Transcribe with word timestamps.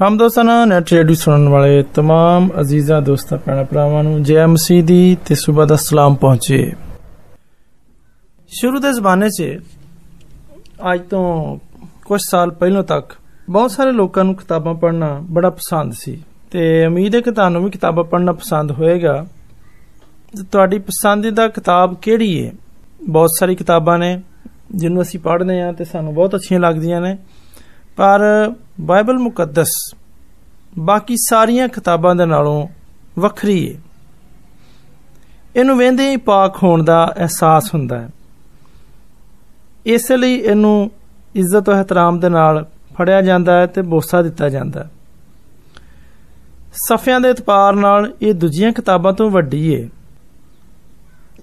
હમદોસાના 0.00 0.60
net 0.64 0.90
radio 0.90 1.14
સુણન 1.14 1.42
વાળે 1.48 1.80
તમામ 1.94 2.44
અઝીઝા 2.52 2.98
દોસ્તા 3.00 3.38
પેણા 3.38 3.64
ભરાવાનું 3.64 4.12
જે 4.22 4.36
એમ 4.42 4.52
સીધી 4.56 5.08
તે 5.24 5.34
સુબહ 5.34 5.66
ਦਾ 5.66 5.76
ਸਲਾਮ 5.78 6.14
ਪਹੁੰਚੇ 6.14 6.60
ਸ਼ੁਰੂ 8.52 8.78
ਦੇ 8.78 8.92
ਜ਼ਮਾਨੇ 8.92 9.28
'ਚ 9.28 9.48
ਅੱਜ 10.92 11.00
ਤੋਂ 11.10 11.24
ਕੁਝ 12.04 12.20
ਸਾਲ 12.22 12.50
ਪਹਿਲਾਂ 12.50 12.82
ਤੱਕ 12.82 13.12
ਬਹੁਤ 13.48 13.70
ਸਾਰੇ 13.70 13.92
ਲੋਕਾਂ 13.92 14.24
ਨੂੰ 14.24 14.34
ਕਿਤਾਬਾਂ 14.34 14.74
ਪੜ੍ਹਨਾ 14.74 15.10
ਬੜਾ 15.30 15.50
ਪਸੰਦ 15.50 15.92
ਸੀ 15.92 16.16
ਤੇ 16.52 16.86
ਉਮੀਦ 16.86 17.14
ਹੈ 17.14 17.20
ਕਿ 17.20 17.30
ਤੁਹਾਨੂੰ 17.30 17.62
ਵੀ 17.64 17.70
ਕਿਤਾਬਾਂ 17.70 18.04
ਪੜ੍ਹਨਾ 18.04 18.32
ਪਸੰਦ 18.32 18.72
ਹੋਏਗਾ 18.72 19.14
ਤੁਹਾਡੀ 20.52 20.78
ਪਸੰਦੀਦਾ 20.78 21.48
ਕਿਤਾਬ 21.48 21.94
ਕਿਹੜੀ 22.02 22.30
ਹੈ 22.46 22.52
ਬਹੁਤ 23.08 23.30
ਸਾਰੀ 23.38 23.54
ਕਿਤਾਬਾਂ 23.54 23.98
ਨੇ 23.98 24.10
ਜਿਹਨੂੰ 24.74 25.02
ਅਸੀਂ 25.02 25.20
ਪੜ੍ਹਦੇ 25.20 25.60
ਆ 25.60 25.70
ਤੇ 25.72 25.84
ਸਾਨੂੰ 25.84 26.14
ਬਹੁਤ 26.14 26.34
ਅੱਛੀਆਂ 26.34 26.60
ਲੱਗਦੀਆਂ 26.60 27.00
ਨੇ 27.00 27.16
ਪਰ 27.96 28.20
ਬਾਈਬਲ 28.80 29.18
ਮੁਕੱਦਸ 29.18 29.72
ਬਾਕੀ 30.78 31.16
ਸਾਰੀਆਂ 31.16 31.68
ਕਿਤਾਬਾਂ 31.68 32.14
ਦੇ 32.14 32.26
ਨਾਲੋਂ 32.26 32.68
ਵੱਖਰੀ 33.18 33.74
ਹੈ 33.74 33.80
ਇਹਨੂੰ 35.56 35.78
ਵੇਂਦੇ 35.78 36.10
ਹੀ 36.10 36.16
ਪਾਕ 36.16 36.62
ਹੋਣ 36.62 36.84
ਦਾ 36.84 37.14
ਅਹਿਸਾਸ 37.18 37.74
ਹੁੰਦਾ 37.74 37.98
ਹੈ। 37.98 38.08
ਇਸ 39.86 40.12
ਲਈ 40.12 40.34
ਇਹਨੂੰ 40.34 40.90
ਇੱਜ਼ਤ 41.34 41.60
ਤੇ 41.60 41.80
ਇhtਰਾਮ 41.80 42.20
ਦੇ 42.20 42.28
ਨਾਲ 42.28 42.66
ਫੜਿਆ 42.98 43.22
ਜਾਂਦਾ 43.22 43.60
ਹੈ 43.60 43.66
ਤੇ 43.66 43.82
ਬੋਸਾ 43.82 44.22
ਦਿੱਤਾ 44.22 44.48
ਜਾਂਦਾ 44.48 44.84
ਹੈ। 44.84 44.90
ਸਫਿਆਂ 46.72 47.20
ਦੇ 47.20 47.30
ਇਤਪਾਰ 47.30 47.74
ਨਾਲ 47.74 48.12
ਇਹ 48.22 48.34
ਦੂਜੀਆਂ 48.34 48.72
ਕਿਤਾਬਾਂ 48.72 49.12
ਤੋਂ 49.12 49.30
ਵੱਡੀ 49.30 49.74
ਹੈ 49.74 49.88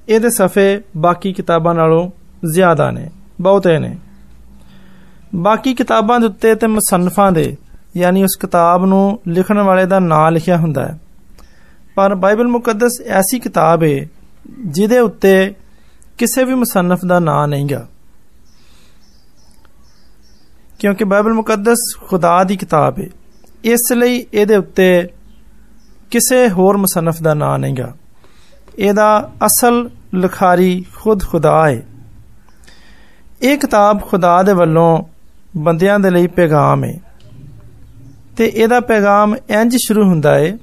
ਇਹਦੇ 0.09 0.29
ਸਫੇ 0.29 0.81
ਬਾਕੀ 0.97 1.33
ਕਿਤਾਬਾਂ 1.33 1.75
ਨਾਲੋਂ 1.75 2.11
ਜ਼ਿਆਦਾ 2.53 2.91
ਨੇ, 2.91 3.09
ਬਹੁਤੇ 3.41 3.79
ਨੇ। 3.79 3.97
ਬਾਕੀ 5.36 5.74
ਕਿਤਾਬਾਂ 5.74 6.18
ਦੇ 6.20 6.26
ਉੱਤੇ 6.26 6.54
ਤੇ 6.54 6.66
ਮੁਸੰਨਫਾਂ 6.66 7.30
ਦੇ 7.32 7.56
ਯਾਨੀ 7.96 8.22
ਉਸ 8.24 8.36
ਕਿਤਾਬ 8.36 8.84
ਨੂੰ 8.84 9.18
ਲਿਖਣ 9.28 9.58
ਵਾਲੇ 9.58 9.84
ਦਾ 9.86 9.98
ਨਾਮ 9.98 10.28
ਲਿਖਿਆ 10.28 10.56
ਹੁੰਦਾ 10.56 10.86
ਹੈ 10.86 10.98
ਪਰ 11.96 12.14
ਬਾਈਬਲ 12.14 12.46
ਮੁਕੱਦਸ 12.48 13.00
ਐਸੀ 13.10 13.38
ਕਿਤਾਬ 13.40 13.82
ਹੈ 13.82 13.96
ਜਿਹਦੇ 14.66 14.98
ਉੱਤੇ 14.98 15.54
ਕਿਸੇ 16.18 16.44
ਵੀ 16.44 16.54
ਮੁਸੰਨਫ 16.54 17.04
ਦਾ 17.04 17.18
ਨਾਮ 17.20 17.50
ਨਹੀਂਗਾ 17.50 17.86
ਕਿਉਂਕਿ 20.80 21.04
ਬਾਈਬਲ 21.04 21.32
ਮੁਕੱਦਸ 21.32 21.78
ਖੁਦਾ 22.08 22.42
ਦੀ 22.44 22.56
ਕਿਤਾਬ 22.56 22.98
ਹੈ 22.98 23.08
ਇਸ 23.64 23.92
ਲਈ 23.92 24.24
ਇਹਦੇ 24.32 24.56
ਉੱਤੇ 24.56 24.86
ਕਿਸੇ 26.10 26.48
ਹੋਰ 26.48 26.76
ਮੁਸੰਨਫ 26.76 27.22
ਦਾ 27.22 27.34
ਨਾਮ 27.34 27.60
ਨਹੀਂਗਾ 27.60 27.92
ਇਹਦਾ 28.78 29.30
ਅਸਲ 29.46 29.88
ਲਿਖਾਰੀ 30.14 30.84
ਖੁਦ 30.94 31.22
ਖੁਦਾ 31.22 31.54
ਹੈ 31.66 31.82
ਇਹ 33.42 33.56
ਕਿਤਾਬ 33.58 34.00
ਖੁਦਾ 34.00 34.42
ਦੇ 34.42 34.52
ਵੱਲੋਂ 34.52 35.02
ਬੰਦਿਆਂ 35.56 35.98
ਦੇ 36.00 36.10
ਲਈ 36.10 36.26
ਪੈਗਾਮ 36.26 36.84
ਹੈ 36.84 36.98
ਤੇ 38.36 38.46
ਇਹਦਾ 38.46 38.80
ਪੈਗਾਮ 38.80 39.36
ਇੰਜ 39.50 39.76
ਸ਼ੁਰੂ 39.76 40.04
ਹੁੰਦਾ 40.04 40.34
ਹੈ 40.34 40.56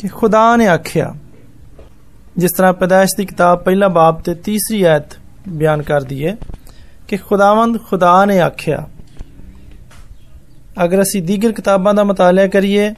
ਕਿ 0.00 0.08
ਖੁਦਾ 0.08 0.44
ਨੇ 0.56 0.66
ਆਖਿਆ 0.66 1.14
ਜਿਸ 2.36 2.52
ਤਰ੍ਹਾਂ 2.52 2.72
ਪੈਦਾਇਸ਼ 2.72 3.16
ਦੀ 3.16 3.24
ਕਿਤਾਬ 3.26 3.62
ਪਹਿਲਾ 3.62 3.88
ਬਾਬ 3.88 4.20
ਤੇ 4.22 4.34
ਤੀਸਰੀ 4.34 4.82
ਆਇਤ 4.82 5.18
ਬਿਆਨ 5.48 5.82
ਕਰਦੀ 5.82 6.24
ਹੈ 6.26 6.36
ਕਿ 7.08 7.16
ਖੁਦਾਵੰਦ 7.16 7.78
ਖੁਦਾ 7.82 8.24
ਨੇ 8.24 8.40
ਆਖਿਆ 8.40 8.86
ਅਗਰ 10.84 11.02
ਅਸੀਂ 11.02 11.22
ਦੀਗਰ 11.22 11.52
ਕਿਤਾਬਾਂ 11.52 11.94
ਦਾ 11.94 12.04
ਮਤਾਲਿਆ 12.04 12.46
ਕਰੀਏ 12.46 12.90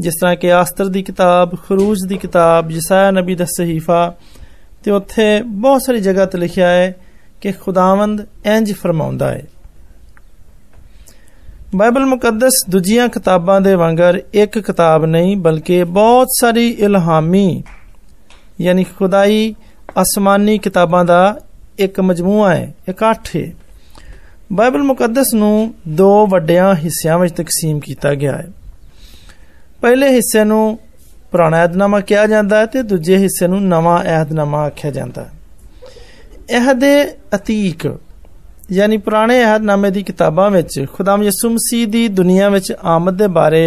ਜਿਸ 0.00 0.14
ਤਰ੍ਹਾਂ 0.20 0.36
ਕਿ 0.36 0.52
ਆਸਤਰ 0.52 0.88
ਦੀ 0.88 1.02
ਕਿਤਾਬ 1.02 1.56
ਖਰੂਜ 1.68 2.04
ਦੀ 2.06 2.18
ਕਿਤਾਬ 2.18 2.70
ਯਸਾਇਆ 2.70 3.10
ਨਬੀ 3.10 3.34
ਦਾ 3.34 3.44
ਸਹੀਫਾ 3.56 4.14
ਤੇ 4.84 4.90
ਉੱਥੇ 4.90 5.42
ਬਹੁਤ 5.42 5.82
ਸਾਰੀ 5.82 6.00
ਜਗ੍ਹਾ 6.00 6.24
ਤੇ 6.24 6.38
ਲਿਖਿਆ 6.38 6.68
ਹੈ 6.68 6.94
ਕਿ 7.40 7.52
ਖੁਦਾਵੰਦ 7.52 8.26
ਇੰਜ 8.46 8.72
ਫਰਮਾਉਂਦਾ 8.72 9.30
ਹੈ 9.30 9.44
ਬਾਈਬਲ 11.76 12.04
ਮੁਕੱਦਸ 12.06 12.64
ਦੂਜੀਆਂ 12.70 13.08
ਕਿਤਾਬਾਂ 13.08 13.60
ਦੇ 13.60 13.74
ਵਾਂਗਰ 13.74 14.20
ਇੱਕ 14.34 14.58
ਕਿਤਾਬ 14.58 15.04
ਨਹੀਂ 15.04 15.36
ਬਲਕਿ 15.36 15.82
ਬਹੁਤ 15.84 16.28
ਸਾਰੀ 16.40 16.68
ਇਲਹਾਮੀ 16.78 17.62
ਯਾਨੀ 18.60 18.84
ਖੁਦਾਈ 18.98 19.54
ਅਸਮਾਨੀ 20.02 20.58
ਕਿਤਾਬਾਂ 20.58 21.04
ਦਾ 21.04 21.36
ਇੱਕ 21.78 22.00
ਮਜਮੂਆ 22.00 22.54
ਹੈ 22.54 22.72
ਇਕੱਠ 22.88 23.36
ਹੈ 23.36 23.50
ਬਾਈਬਲ 24.52 24.82
ਮੁਕੱਦਸ 24.82 25.34
ਨੂੰ 25.34 25.74
ਦੋ 25.88 26.26
ਵੱਡਿਆਂ 26.26 26.74
ਹਿੱਸਿਆਂ 26.74 27.18
ਵਿੱਚ 27.18 27.34
ਤਕਸੀਮ 27.34 27.80
ਕੀਤਾ 27.80 28.14
ਗਿਆ 28.14 28.36
ਹੈ 28.36 28.48
ਪਹਿਲੇ 29.80 30.08
ਹਿੱਸੇ 30.08 30.44
ਨੂੰ 30.44 30.78
ਪੁਰਾਣਾ 31.32 31.62
ਅਹਿਦਨਾਮਾ 31.62 32.00
ਕਿਹਾ 32.00 32.26
ਜਾਂਦਾ 32.26 32.58
ਹੈ 32.58 32.66
ਤੇ 32.66 32.82
ਦੂਜੇ 32.82 33.16
ਹਿੱਸੇ 33.16 33.46
ਨੂੰ 33.46 33.62
ਨਵਾਂ 33.62 33.98
ਅਹਿਦਨਾਮਾ 34.04 34.64
ਆਖਿਆ 34.64 34.90
ਜਾਂਦਾ 34.90 35.24
ਹੈ 35.24 36.58
ਇਹ 36.58 36.74
ਦੇ 36.74 36.92
ਅਤੀਕ 37.34 37.86
ਯਾਨੀ 38.72 38.96
ਪੁਰਾਣੇ 38.96 39.42
ਅਹਿਦਨਾਮੇ 39.44 39.90
ਦੀ 39.90 40.02
ਕਿਤਾਬਾਂ 40.02 40.50
ਵਿੱਚ 40.50 40.84
ਖੁਦਾਮ 40.92 41.22
ਯਿਸੂ 41.22 41.48
ਮਸੀਹ 41.50 41.86
ਦੀ 41.86 42.06
ਦੁਨੀਆ 42.08 42.48
ਵਿੱਚ 42.48 42.72
ਆਮਦ 42.84 43.16
ਦੇ 43.16 43.26
ਬਾਰੇ 43.28 43.64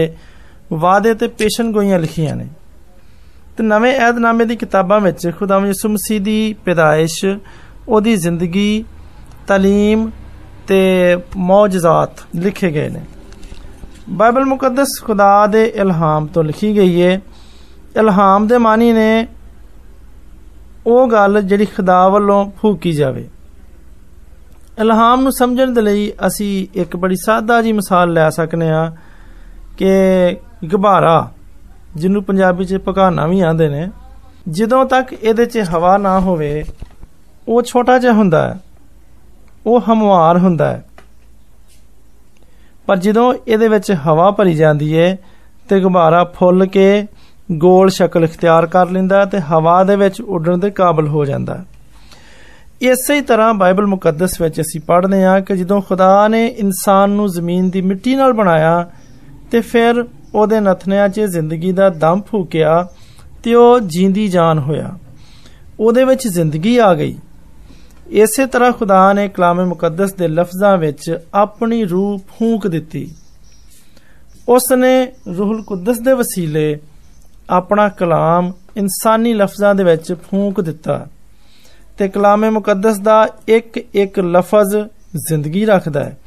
ਵਾਅਦੇ 0.74 1.14
ਤੇ 1.14 1.28
ਪੇਸ਼ਨਗੋਈਆਂ 1.28 2.00
ਲਿਖੀਆਂ 2.00 2.36
ਨੇ 2.36 2.48
ਤੇ 3.58 3.64
ਨਵੇਂ 3.64 3.94
ਅਹਿਦਨਾਮੇ 4.00 4.46
ਦੀ 4.46 4.56
ਕਿਤਾਬਾਂ 4.56 5.00
ਵਿੱਚ 5.02 5.28
ਖੁਦਾਮ 5.40 5.66
ਯਿਸੂ 5.66 5.90
ਮਸੀਹ 5.90 6.22
ਦੀ 6.22 6.56
ਪੈਦਾਇਸ਼ 6.66 7.26
ਉਹਦੀ 7.88 8.16
ਜ਼ਿੰਦਗੀ 8.16 8.84
ਤਾਲੀਮ 9.48 10.10
ਤੇ 10.68 10.82
ਮੌਜਜ਼ਾਤ 11.38 12.26
ਲਿਖੇ 12.36 12.72
ਗਏ 12.72 12.90
ਨੇ 12.90 13.02
ਬਾਈਬਲ 14.10 14.46
ਮੁਕੱਦਸ 14.46 15.02
ਖੁਦਾ 15.04 15.46
ਦੇ 15.48 15.66
ਇਲਹਾਮ 15.76 16.28
ਤੋਂ 16.28 16.44
ਲਿਖੀ 16.44 16.76
ਗਈ 16.78 17.02
ਹੈ 17.02 17.20
ਇਲਹਾਮ 17.98 18.48
ਦੇ 18.48 18.58
ਮਾਨੀ 18.58 18.92
ਨੇ 18.94 19.28
ਉਹ 20.88 21.08
ਗੱਲ 21.08 21.42
ਜਿਹੜੀ 21.42 21.66
ਖੁਦਾ 21.66 22.08
ਵੱਲੋਂ 22.10 22.46
ਫੂਕੀ 22.62 22.92
ਜਾਵੇ 22.92 23.28
ਇਲਹਾਮ 24.80 25.22
ਨੂੰ 25.22 25.32
ਸਮਝਣ 25.32 25.74
ਦੇ 25.74 25.82
ਲਈ 25.82 26.12
ਅਸੀਂ 26.28 26.68
ਇੱਕ 26.76 26.96
ਬੜੀ 26.96 27.16
ਸਾਦਾ 27.16 27.62
ਜੀ 27.62 27.72
ਮਿਸਾਲ 27.72 28.14
ਲੈ 28.14 28.30
ਸਕਨੇ 28.30 28.70
ਆ 28.70 28.90
ਕਿ 29.78 30.38
ਗੁਬਾਰਾ 30.66 31.30
ਜਿਹਨੂੰ 31.96 32.24
ਪੰਜਾਬੀ 32.24 32.66
'ਚ 32.66 32.78
ਪਕਾਨਾ 32.78 33.26
ਵੀ 33.28 33.40
ਆਂਦੇ 33.42 33.70
ਨੇ 33.70 33.88
ਜਦੋਂ 34.50 34.86
ਤੱਕ 34.86 35.14
ਇਹਦੇ 35.14 35.46
'ਚ 35.46 35.64
ਹਵਾ 35.70 35.98
ਨਾ 35.98 36.20
ਹੋਵੇ 36.20 36.64
ਉਹ 37.48 37.62
ਛੋਟਾ 37.62 37.98
ਜਿਹਾ 37.98 38.14
ਹੁੰਦਾ 38.14 38.48
ਹੈ 38.48 38.60
ਉਹ 39.66 39.82
ਹਮਵਾਰ 39.90 40.38
ਹੁੰਦਾ 40.38 40.72
ਹੈ 40.72 40.84
ਪਰ 42.88 42.98
ਜਦੋਂ 42.98 43.34
ਇਹਦੇ 43.48 43.68
ਵਿੱਚ 43.68 43.92
ਹਵਾ 44.08 44.30
ਭਰੀ 44.32 44.54
ਜਾਂਦੀ 44.54 44.98
ਹੈ 44.98 45.18
ਤੇ 45.70 45.80
ਗੁਬਾਰਾ 45.80 46.24
ਫੁੱਲ 46.36 46.66
ਕੇ 46.66 47.06
ਗੋਲ 47.52 47.90
ਸ਼ਕਲ 47.90 48.24
ਇਖਤਿਆਰ 48.24 48.66
ਕਰ 48.66 48.90
ਲੈਂਦਾ 48.90 49.24
ਤੇ 49.26 49.40
ਹਵਾ 49.52 49.84
ਦੇ 49.84 49.96
ਵਿੱਚ 49.96 50.22
ਉੱਡਣ 50.22 50.58
ਦੇ 50.58 50.70
ਕਾਬਿਲ 50.72 51.08
ਹੋ 51.08 51.26
ਜਾਂਦਾ 51.26 51.56
ਹੈ 51.56 51.66
ਇਸੇ 52.83 53.15
ਹੀ 53.15 53.21
ਤਰ੍ਹਾਂ 53.21 53.55
ਬਾਈਬਲ 53.55 53.87
ਮੁਕੱਦਸ 53.87 54.41
ਵਿੱਚ 54.41 54.61
ਅਸੀਂ 54.61 54.81
ਪੜ੍ਹਦੇ 54.81 55.25
ਹਾਂ 55.25 55.41
ਕਿ 55.41 55.57
ਜਦੋਂ 55.57 55.83
ਖੁਦਾ 55.83 56.29
ਨੇ 56.29 56.47
ਇਨਸਾਨ 56.47 57.11
ਨੂੰ 57.11 57.29
ਜ਼ਮੀਨ 57.29 57.71
ਦੀ 57.71 57.81
ਮਿੱਟੀ 57.81 58.17
ਨਾਲ 58.17 58.33
ਬਣਾਇਆ 58.33 58.91
ਤੇ 59.51 59.61
ਫਿਰ 59.61 60.05
ਉਹਦੇ 60.35 60.61
ਨਥਨਿਆਂ 60.61 61.09
'ਚ 61.09 61.21
ਜ਼ਿੰਦਗੀ 61.21 61.73
ਦਾ 61.73 61.89
ਦਮ 61.89 62.21
ਫੂਕਿਆ 62.31 62.89
ਤੇ 63.43 63.55
ਉਹ 63.55 63.81
ਜੀਂਦੀ 63.81 64.29
ਜਾਨ 64.29 64.59
ਹੋਇਆ। 64.59 64.99
ਉਹਦੇ 65.81 66.05
ਵਿੱਚ 66.05 66.29
ਜ਼ਿੰਦਗੀ 66.29 66.79
ਆ 66.79 66.95
ਗਈ। 66.95 67.19
ਇਸੇ 68.11 68.47
ਤਰ੍ਹਾਂ 68.47 68.73
ਖੁਦਾ 68.73 69.13
ਨੇ 69.13 69.29
ਕਲਾਮੇ 69.29 69.65
ਮੁਕੱਦਸ 69.65 70.13
ਦੇ 70.13 70.29
ਲਫ਼ਜ਼ਾਂ 70.29 70.79
ਵਿੱਚ 70.79 71.19
ਆਪਣੀ 71.35 71.85
ਰੂਹ 71.85 72.19
ਫੂਕ 72.19 72.67
ਦਿੱਤੀ। 72.67 73.15
ਉਸ 74.49 74.73
ਨੇ 74.73 75.13
ਰੂਹੁਲ 75.39 75.63
ਕੁਦਸ 75.63 75.99
ਦੇ 75.99 76.13
ਵਸੀਲੇ 76.13 76.79
ਆਪਣਾ 77.51 77.89
ਕਲਾਮ 77.89 78.53
ਇਨਸਾਨੀ 78.77 79.35
ਲਫ਼ਜ਼ਾਂ 79.35 79.75
ਦੇ 79.75 79.85
ਵਿੱਚ 79.85 80.13
ਫੂਕ 80.13 80.61
ਦਿੱਤਾ। 80.61 81.07
ਤੇ 81.98 82.08
ਕਲਾਮੇ 82.08 82.50
ਮੁਕੱਦਸ 82.50 82.98
ਦਾ 83.00 83.28
ਇੱਕ 83.48 83.78
ਇੱਕ 83.78 84.20
ਲਫ਼ਜ਼ 84.20 84.76
ਜ਼ਿੰਦਗੀ 85.30 85.66
ਰੱਖਦਾ 85.66 86.04
ਹੈ 86.04 86.18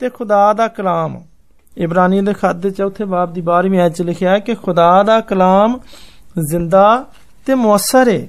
ਤੇ 0.00 0.08
ਖੁਦਾ 0.08 0.52
ਦਾ 0.52 0.68
ਕਲਾਮ 0.68 1.20
ਇਬਰਾਨੀ 1.76 2.20
ਦੇ 2.20 2.32
ਖੱਤ 2.32 2.56
ਦੇ 2.56 2.70
ਚੌਥੇ 2.70 3.04
ਬਾਬ 3.04 3.32
ਦੀ 3.32 3.42
12ਵੀਂ 3.42 3.80
ਆਇਤ 3.80 3.92
ਚ 3.92 4.02
ਲਿਖਿਆ 4.02 4.30
ਹੈ 4.30 4.38
ਕਿ 4.38 4.54
ਖੁਦਾ 4.54 5.02
ਦਾ 5.02 5.20
ਕਲਾਮ 5.20 5.78
ਜ਼ਿੰਦਾ 6.50 7.04
ਤੇ 7.46 7.54
ਮੌਸਰ 7.54 8.08
ਹੈ 8.08 8.26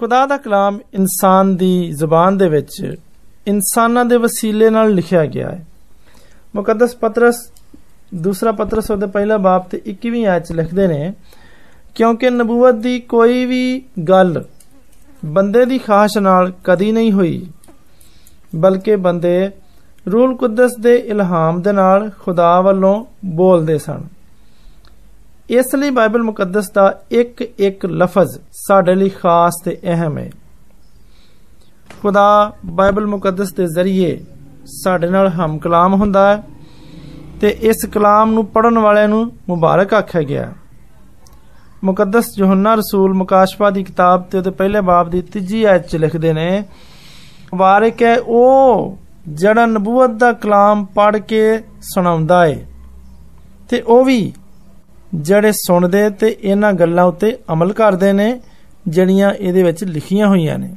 ਖੁਦਾ 0.00 0.24
ਦਾ 0.26 0.36
ਕਲਾਮ 0.36 0.78
ਇਨਸਾਨ 0.94 1.54
ਦੀ 1.56 1.90
ਜ਼ੁਬਾਨ 1.92 2.36
ਦੇ 2.36 2.48
ਵਿੱਚ 2.48 2.96
ਇਨਸਾਨਾਂ 3.46 4.04
ਦੇ 4.04 4.16
ਵਸੀਲੇ 4.16 4.70
ਨਾਲ 4.70 4.94
ਲਿਖਿਆ 4.94 5.24
ਗਿਆ 5.26 5.50
ਹੈ 5.50 5.64
ਮੁਕੱਦਸ 6.54 6.94
ਪਤਰਸ 6.96 7.36
ਦੂਸਰਾ 8.14 8.52
ਪਤਰਸ 8.52 8.90
ਉਹਦੇ 8.90 9.06
ਪਹਿਲਾ 9.06 9.36
ਬਾਬ 9.38 9.68
ਤੇ 9.70 9.80
21ਵੀਂ 9.88 10.26
ਆਇਤ 10.26 10.46
ਚ 10.46 10.52
ਲਿਖਦੇ 10.52 10.86
ਨੇ 10.86 11.12
ਕਿਉਂਕਿ 11.94 12.30
ਨਬੂਵਤ 12.30 12.74
ਦੀ 12.74 12.98
ਕੋਈ 13.08 13.44
ਵੀ 13.44 13.82
ਗੱਲ 14.08 14.42
ਬੰਦੇ 15.25 15.65
ਦੀ 15.65 15.77
ਖਾਸ਼ 15.77 16.17
ਨਾਲ 16.17 16.51
ਕਦੀ 16.63 16.91
ਨਹੀਂ 16.91 17.11
ਹੋਈ, 17.11 17.45
ਬਲਕਿ 18.55 18.95
ਬੰਦੇ 18.95 19.49
ਰੂਲ 20.11 20.35
ਕੁਦਸ 20.35 20.71
ਦੇ 20.79 20.95
ਇਲਹਾਮ 20.95 21.61
ਦੇ 21.61 21.71
ਨਾਲ 21.71 22.09
ਖੁਦਾ 22.19 22.61
ਵੱਲੋਂ 22.61 23.05
ਬੋਲਦੇ 23.25 23.77
ਸਨ। 23.77 24.03
ਇਸ 25.49 25.75
ਲਈ 25.75 25.89
ਬਾਈਬਲ 25.89 26.23
ਮੁਕੱਦਸ 26.23 26.71
ਦਾ 26.71 27.01
ਇੱਕ 27.11 27.41
ਇੱਕ 27.41 27.85
ਲਫ਼ਜ਼ 27.85 28.37
ਸਾਡੇ 28.51 28.95
ਲਈ 28.95 29.09
ਖਾਸ 29.09 29.53
ਤੇ 29.65 29.77
ਅਹਿਮ 29.83 30.17
ਹੈ। 30.17 30.29
ਖੁਦਾ 32.01 32.53
ਬਾਈਬਲ 32.65 33.05
ਮੁਕੱਦਸ 33.05 33.53
ਦੇ 33.53 33.65
ਜ਼ਰੀਏ 33.65 34.23
ਸਾਡੇ 34.65 35.09
ਨਾਲ 35.09 35.27
ਹਮ 35.27 35.57
ਕਲਾਮ 35.57 35.93
ਹੁੰਦਾ 35.93 36.27
ਹੈ 36.27 36.43
ਤੇ 37.41 37.49
ਇਸ 37.61 37.85
ਕਲਾਮ 37.85 38.31
ਨੂੰ 38.31 38.45
ਪੜਨ 38.45 38.79
ਵਾਲਿਆਂ 38.79 39.07
ਨੂੰ 39.07 39.31
ਮੁਬਾਰਕ 39.49 39.93
ਆਖਿਆ 39.93 40.21
ਗਿਆ। 40.21 40.53
ਮੁਕੱਦਸ 41.84 42.26
ਯੋਹੰਨਾ 42.38 42.74
ਰਸੂਲ 42.74 43.12
ਮੁਕਾਸ਼ਫਾ 43.14 43.70
ਦੀ 43.70 43.82
ਕਿਤਾਬ 43.84 44.22
ਤੇ 44.22 44.38
ਉਹਦੇ 44.38 44.50
ਪਹਿਲੇ 44.50 44.80
ਬਾਬ 44.80 45.10
ਦੀ 45.10 45.20
ਤੀਜੀ 45.22 45.62
ਆਇਤ 45.64 45.86
ਚ 45.86 45.96
ਲਿਖਦੇ 45.96 46.32
ਨੇ 46.32 46.62
ਵਾਰਿਕ 47.54 48.02
ਹੈ 48.02 48.16
ਉਹ 48.18 48.96
ਜਿਹੜਾ 49.28 49.66
ਨਬੂਵਤ 49.66 50.10
ਦਾ 50.10 50.32
ਕਲਾਮ 50.32 50.84
ਪੜ 50.84 51.16
ਕੇ 51.18 51.42
ਸੁਣਾਉਂਦਾ 51.82 52.44
ਏ 52.46 52.64
ਤੇ 53.70 53.80
ਉਹ 53.80 54.04
ਵੀ 54.04 54.32
ਜਿਹੜੇ 55.14 55.52
ਸੁਣਦੇ 55.56 56.08
ਤੇ 56.10 56.36
ਇਹਨਾਂ 56.42 56.72
ਗੱਲਾਂ 56.72 57.04
ਉੱਤੇ 57.04 57.36
ਅਮਲ 57.52 57.72
ਕਰਦੇ 57.72 58.12
ਨੇ 58.12 58.38
ਜਿਹੜੀਆਂ 58.88 59.32
ਇਹਦੇ 59.32 59.62
ਵਿੱਚ 59.62 59.84
ਲਿਖੀਆਂ 59.84 60.26
ਹੋਈਆਂ 60.28 60.58
ਨੇ 60.58 60.74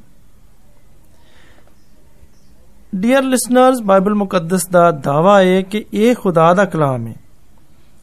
ਡੀਅਰ 2.95 3.23
ਲਿਸਨਰਸ 3.23 3.81
ਬਾਈਬਲ 3.81 4.13
ਮੁਕੱਦਸ 4.13 4.67
ਦਾ 4.67 4.89
ਦਾਵਾ 4.91 5.41
ਹੈ 5.41 5.61
ਕਿ 5.61 5.83
ਇਹ 5.93 6.15
ਖੁਦਾ 6.15 6.53
ਦਾ 6.53 6.65
ਕਲਾਮ 6.65 7.07
ਹੈ 7.07 7.13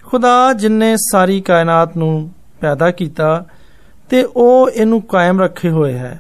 ਖੁਦਾ 0.05 0.53
ਜਿਨਨੇ 0.53 0.95
ਸਾਰੀ 1.03 1.41
ਕਾਇਨਾਤ 1.41 1.97
ਨੂੰ 1.97 2.31
ਪੈਦਾ 2.62 2.90
ਕੀਤਾ 2.92 3.44
ਤੇ 4.10 4.24
ਉਹ 4.36 4.70
ਇਹਨੂੰ 4.70 5.02
ਕਾਇਮ 5.02 5.42
ਰੱਖੇ 5.42 5.70
ਹੋਏ 5.70 5.94
ਹੈ 5.94 6.20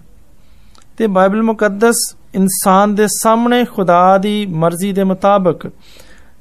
ਤੇ 0.98 1.08
ਬਾਈਬਲ 1.08 1.42
ਮੁਕੱਦਸ 1.42 1.96
ਇਨਸਾਨ 2.36 2.96
ਦੇ 2.96 3.08
ਸਾਹਮਣੇ 3.12 3.64
ਖੁਦਾ 3.66 4.18
ਦੀ 4.18 4.46
ਮਰਜ਼ੀ 4.56 4.92
ਦੇ 4.94 5.04
ਮੁਤਾਬਕ 5.04 5.68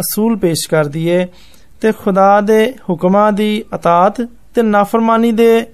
ਅਸੂਲ 0.00 0.36
ਪੇਸ਼ 0.36 0.68
ਕਰਦੀ 0.68 1.06
ਏ 1.08 1.26
ਤੇ 1.82 1.92
ਖੁਦਾ 1.92 2.40
ਦੇ 2.40 2.60
ਹੁਕਮਾਂ 2.90 3.30
ਦੀ 3.32 3.64
ਅਤਾਤ 3.74 4.20
ਤੇ 4.54 4.62
ਨਾਫਰਮਾਨੀ 4.62 5.32
ਦੇ 5.32 5.66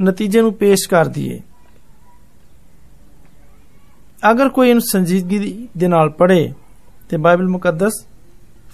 ਨਤੀਜੇ 0.00 0.40
ਨੂੰ 0.40 0.52
ਪੇਸ਼ 0.54 0.88
ਕਰਦੀ 0.88 1.28
ਏ 1.28 1.40
ਅਗਰ 4.22 4.48
ਕੋਈ 4.48 4.68
ਇਹਨੂੰ 4.68 4.82
ਸੰਜੀਦਗੀ 4.82 5.68
ਦੇ 5.78 5.88
ਨਾਲ 5.88 6.08
ਪੜ੍ਹੇ 6.10 6.52
ਤੇ 7.10 7.16
ਬਾਈਬਲ 7.16 7.48
ਮੁਕੱਦਸ 7.48 8.04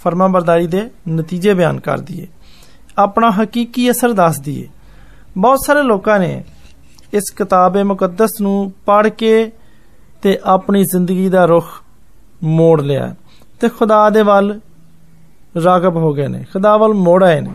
ਫਰਮਾਬਰਦਾਰੀ 0.02 0.66
ਦੇ 0.66 0.88
ਨਤੀਜੇ 1.08 1.54
ਬਿਆਨ 1.54 1.80
ਕਰਦੀ 1.80 2.20
ਏ 2.20 2.26
ਆਪਣਾ 2.97 3.29
ਹਕੀਕੀ 3.31 3.89
ਅਸਰ 3.91 4.13
ਦੱਸਦੀ 4.13 4.59
ਏ 4.61 4.67
ਬਹੁਤ 5.37 5.59
ਸਾਰੇ 5.65 5.83
ਲੋਕਾਂ 5.83 6.19
ਨੇ 6.19 6.31
ਇਸ 7.13 7.29
ਕਿਤਾਬੇ 7.31 7.83
ਮੁਕੱਦਸ 7.83 8.39
ਨੂੰ 8.41 8.71
ਪੜ੍ਹ 8.85 9.09
ਕੇ 9.09 9.51
ਤੇ 10.21 10.37
ਆਪਣੀ 10.45 10.83
ਜ਼ਿੰਦਗੀ 10.83 11.29
ਦਾ 11.29 11.45
ਰੁਖ 11.45 11.69
ਮੋੜ 12.43 12.81
ਲਿਆ 12.81 13.13
ਤੇ 13.61 13.69
ਖੁਦਾ 13.69 14.09
ਦੇ 14.09 14.21
ਵੱਲ 14.21 14.59
ਰਾਗਬ 15.65 15.97
ਹੋ 15.97 16.13
ਗਏ 16.13 16.27
ਨੇ 16.27 16.43
ਖੁਦਾ 16.43 16.75
ਵੱਲ 16.77 16.93
ਮੋੜ 16.93 17.23
ਆਏ 17.23 17.39
ਨੇ 17.41 17.53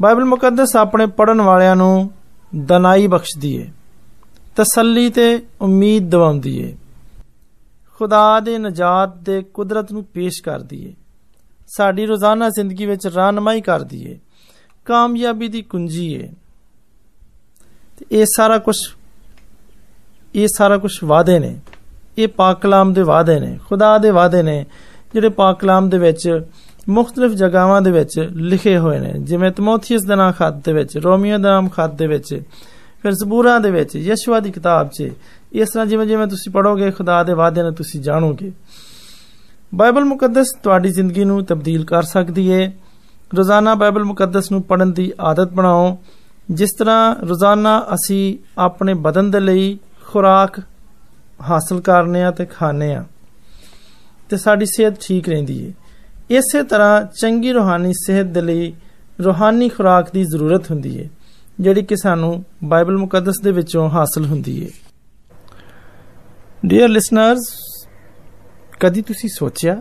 ਬਾਈਬਲ 0.00 0.24
ਮੁਕੱਦਸ 0.24 0.76
ਆਪਣੇ 0.76 1.06
ਪੜਨ 1.06 1.40
ਵਾਲਿਆਂ 1.40 1.76
ਨੂੰ 1.76 2.10
ਦਨਾਈ 2.66 3.06
ਬਖਸ਼ਦੀ 3.06 3.54
ਏ 3.56 3.66
ਤਸੱਲੀ 4.56 5.08
ਤੇ 5.10 5.28
ਉਮੀਦ 5.60 6.10
ਦਿਵਾਉਂਦੀ 6.10 6.56
ਏ 6.58 6.74
ਖੁਦਾ 8.00 8.38
ਦੇ 8.40 8.56
ਨਜਾਤ 8.58 9.16
ਦੇ 9.16 9.42
ਕੁਦਰਤ 9.54 9.92
ਨੂੰ 9.92 10.04
ਪੇਸ਼ 10.04 10.42
ਕਰਦੀ 10.42 10.84
ਏ 10.84 10.92
ਸਾਡੀ 11.70 12.06
ਰੋਜ਼ਾਨਾ 12.06 12.48
ਜ਼ਿੰਦਗੀ 12.48 12.86
ਵਿੱਚ 12.86 13.06
ਰਾਹਨਮਾਈ 13.06 13.60
ਕਰਦੀ 13.60 14.02
ਏ 14.04 14.18
ਕਾਮਯਾਬੀ 14.86 15.48
ਦੀ 15.48 15.62
ਕੁੰਜੀ 15.62 16.12
ਏ 16.14 16.28
ਤੇ 17.98 18.06
ਇਹ 18.10 18.26
ਸਾਰਾ 18.26 18.58
ਕੁਝ 18.58 18.76
ਇਹ 20.34 20.48
ਸਾਰਾ 20.48 20.76
ਕੁਝ 20.78 20.92
ਵਾਅਦੇ 21.04 21.38
ਨੇ 21.38 21.56
ਇਹ 22.18 22.28
ਪਾਕ 22.28 22.60
ਕਲਾਮ 22.60 22.92
ਦੇ 22.92 23.02
ਵਾਅਦੇ 23.02 23.38
ਨੇ 23.40 23.58
ਖੁਦਾ 23.68 23.96
ਦੇ 23.98 24.10
ਵਾਅਦੇ 24.10 24.42
ਨੇ 24.42 24.64
ਜਿਹੜੇ 25.14 25.28
ਪਾਕ 25.28 25.58
ਕਲਾਮ 25.60 25.88
ਦੇ 25.88 25.98
ਵਿੱਚ 25.98 26.28
ਮੁxtਲਫ 26.88 27.32
ਜਗ੍ਹਾਵਾਂ 27.32 27.80
ਦੇ 27.82 27.90
ਵਿੱਚ 27.90 28.18
ਲਿਖੇ 28.32 28.76
ਹੋਏ 28.78 28.98
ਨੇ 28.98 29.12
ਜਿਵੇਂ 29.18 29.50
ਤਮੋਥੀਅਸ 29.50 30.04
ਦਾ 30.04 30.14
ਨਾਮ 30.14 30.32
ਖੱਤ 30.32 30.54
ਦੇ 30.64 30.72
ਵਿੱਚ 30.72 30.96
ਰੋਮੀਓ 30.98 31.38
ਦਾ 31.38 31.50
ਨਾਮ 31.50 31.68
ਖੱਤ 31.68 31.94
ਦੇ 31.94 32.06
ਵਿੱਚ 32.06 32.34
ਫਿਰ 33.02 33.12
ਜ਼ਬੂਰਾਂ 33.12 33.58
ਦੇ 33.60 33.70
ਵਿੱਚ 33.70 33.96
ਯਸ਼ਵਾ 33.96 34.40
ਦੀ 34.40 34.50
ਕਿਤਾਬ 34.50 34.88
'ਚ 34.88 35.10
ਇਸ 35.52 35.70
ਤਰ੍ਹਾਂ 35.70 35.86
ਜਿਵੇਂ 35.86 36.06
ਜਿਵੇਂ 36.06 36.26
ਤੁਸੀਂ 36.26 36.52
ਪੜੋਗੇ 36.52 36.90
ਖੁਦਾ 36.90 37.22
ਦੇ 37.22 37.32
ਵਾਅਦੇ 37.32 37.62
ਨੇ 37.62 37.70
ਤੁਸੀਂ 37.70 38.00
ਜਾਣੋਗੇ 38.00 38.50
ਬਾਈਬਲ 39.72 40.04
ਮੁਕੱਦਸ 40.04 40.52
ਤੁਹਾਡੀ 40.62 40.88
ਜ਼ਿੰਦਗੀ 40.88 41.24
ਨੂੰ 41.24 41.44
ਤਬਦੀਲ 41.44 41.84
ਕਰ 41.84 42.02
ਸਕਦੀ 42.02 42.46
ਏ 42.50 42.66
ਰੋਜ਼ਾਨਾ 43.30 43.74
ਬਾਈਬਲ 43.74 44.04
ਮੁਕੱਦਸ 44.04 44.50
ਨੂੰ 44.52 44.62
ਪੜਨ 44.62 44.92
ਦੀ 44.92 45.12
ਆਦਤ 45.20 45.52
ਬਣਾਓ 45.52 45.96
ਜਿਸ 46.50 46.72
ਤਰ੍ਹਾਂ 46.72 47.14
ਰੋਜ਼ਾਨਾ 47.26 47.78
ਅਸੀਂ 47.94 48.36
ਆਪਣੇ 48.58 48.94
ਬਦਨ 48.94 49.30
ਦੇ 49.30 49.40
ਲਈ 49.40 49.78
ਖੁਰਾਕ 50.06 50.60
ਹਾਸਲ 51.40 51.80
ਕਰਨੇ 51.80 52.22
ਆ 52.24 52.30
ਤੇ 52.30 52.46
ਖਾਣੇ 52.46 52.94
ਆ 52.94 53.04
ਤੇ 54.30 54.36
ਸਾਡੀ 54.36 54.66
ਸਿਹਤ 54.66 54.94
ਠੀਕ 55.00 55.28
ਰਹਿੰਦੀ 55.28 55.58
ਏ 55.64 55.72
ਇਸੇ 56.30 56.62
ਤਰ੍ਹਾਂ 56.62 57.02
ਚੰਗੀ 57.20 57.52
ਰੋਹਾਨੀ 57.52 57.92
ਸਿਹਤ 57.96 58.26
ਦੇ 58.26 58.40
ਲਈ 58.40 58.72
ਰੋਹਾਨੀ 59.20 59.68
ਖੁਰਾਕ 59.68 60.10
ਦੀ 60.12 60.22
ਜ਼ਰੂਰਤ 60.24 60.70
ਹੁੰਦੀ 60.70 60.96
ਏ 60.98 61.08
ਜਿਹੜੀ 61.60 61.82
ਕਿ 61.82 61.96
ਸਾਨੂੰ 61.96 62.42
ਬਾਈਬਲ 62.64 62.96
ਮੁਕੱਦਸ 62.96 63.40
ਦੇ 63.42 63.52
ਵਿੱਚੋਂ 63.52 63.88
ਹਾਸਲ 63.90 64.24
ਹੁੰਦੀ 64.24 64.60
ਏ 64.62 64.70
ਡੀਅਰ 66.66 66.88
ਲਿਸਨਰਸ 66.88 67.46
ਕਦੀ 68.80 69.02
ਤੁਸੀਂ 69.02 69.30
ਸੋਚਿਆ 69.30 69.80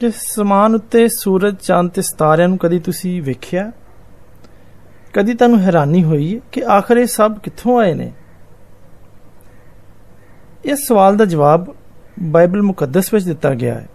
ਕਿ 0.00 0.10
ਸਮਾਨ 0.10 0.74
ਉੱਤੇ 0.74 1.06
ਸੂਰਜ 1.08 1.54
ਚੰਦ 1.56 1.90
ਤੇ 1.90 2.02
ਸਿਤਾਰਿਆਂ 2.02 2.48
ਨੂੰ 2.48 2.58
ਕਦੀ 2.58 2.78
ਤੁਸੀਂ 2.78 3.20
ਵੇਖਿਆ 3.22 3.70
ਕਦੀ 5.14 5.34
ਤੁਹਾਨੂੰ 5.34 5.60
ਹੈਰਾਨੀ 5.60 6.02
ਹੋਈ 6.04 6.40
ਕਿ 6.52 6.62
ਆਖਰ 6.70 6.96
ਇਹ 6.96 7.06
ਸਭ 7.06 7.38
ਕਿੱਥੋਂ 7.38 7.78
ਆਏ 7.80 7.94
ਨੇ 7.94 8.12
ਇਸ 10.64 10.86
ਸਵਾਲ 10.88 11.16
ਦਾ 11.16 11.24
ਜਵਾਬ 11.24 11.74
ਬਾਈਬਲ 12.22 12.62
ਮੁਕੱਦਸ 12.62 13.12
ਵਿੱਚ 13.14 13.24
ਦਿੱਤਾ 13.24 13.54
ਗਿਆ 13.54 13.74
ਹੈ 13.74 13.88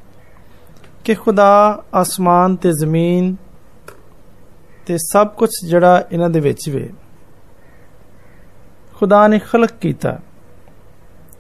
ਕਿ 1.06 1.14
ਖੁਦਾ 1.14 1.48
ਆਸਮਾਨ 1.94 2.56
ਤੇ 2.56 2.72
ਜ਼ਮੀਨ 2.72 3.36
ਤੇ 4.86 4.98
ਸਭ 5.02 5.28
ਕੁਝ 5.28 5.50
ਜਿਹੜਾ 5.66 6.04
ਇਹਨਾਂ 6.12 6.30
ਦੇ 6.30 6.40
ਵਿੱਚ 6.40 6.70
ਵੇ 6.70 6.90
ਖੁਦਾ 8.96 9.28
ਨੇ 9.28 9.40
ਖਲਕ 9.40 9.72
ਕੀਤਾ 9.82 10.18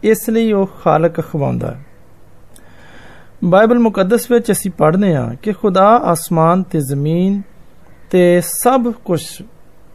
ਇਸ 0.03 0.29
ਲਈ 0.29 0.51
ਉਹ 0.51 0.67
ਖਾਲਕ 0.83 1.21
ਖਵਾਉਂਦਾ 1.21 1.75
ਬਾਈਬਲ 3.44 3.78
ਮੁਕੱਦਸ 3.78 4.30
ਵਿੱਚ 4.30 4.50
ਅਸੀਂ 4.52 4.70
ਪੜ੍ਹਨੇ 4.70 5.14
ਆ 5.16 5.34
ਕਿ 5.42 5.52
ਖੁਦਾ 5.52 5.86
ਆਸਮਾਨ 6.04 6.62
ਤੇ 6.62 6.80
ਜ਼ਮੀਨ 6.80 7.42
ਤੇ 8.10 8.40
ਸਭ 8.40 8.92
ਕੁਝ 9.04 9.22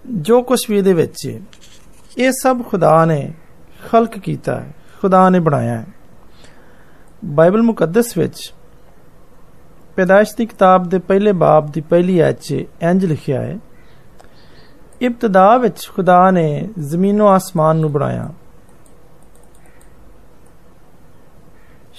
ਜੋ 0.08 0.42
ਕੁਝ 0.42 0.60
ਵੀ 0.70 0.78
ਇਹਦੇ 0.78 0.94
ਵਿੱਚ 0.94 1.28
ਹੈ, 1.28 1.40
ਇਹ 2.18 2.32
ਸਭ 2.32 2.62
ਖੁਦਾ 2.64 3.04
ਨੇ 3.06 3.34
ਖਲਕ 3.90 4.18
ਕੀਤਾ 4.20 4.60
ਹੈ, 4.60 4.74
ਖੁਦਾ 5.02 5.30
ਨੇ 5.30 5.40
ਬਣਾਇਆ 5.40 5.78
ਹੈ। 5.78 5.86
ਬਾਈਬਲ 7.26 7.62
ਮੁਕੱਦਸ 7.62 8.18
ਵਿੱਚ 8.18 8.54
ਪੈਦਾਇਸ਼ 9.96 10.36
ਦੀ 10.38 10.46
ਕਿਤਾਬ 10.46 10.88
ਦੇ 10.90 11.00
ਪਹਿਲੇ 11.00 11.32
ਬਾਬ 11.32 11.72
ਦੀ 11.72 11.82
ਪਹਿਲੀ 11.82 12.20
ਆਇਤ 12.20 12.40
'ਚ 12.42 12.52
ਇੰਜ 12.82 13.06
ਲਿਖਿਆ 13.06 13.42
ਹੈ, 13.42 13.58
ਇਬਤਦਾ 15.02 15.58
ਵਿੱਚ 15.58 15.88
ਖੁਦਾ 15.96 16.30
ਨੇ 16.32 16.70
ਜ਼ਮੀਨੋ 16.80 17.28
ਆਸਮਾਨ 17.28 17.78
ਨੂੰ 17.78 17.92
ਬਣਾਇਆ। 17.92 18.30